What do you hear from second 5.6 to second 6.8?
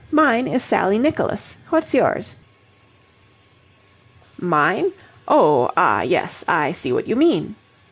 ah, yes, I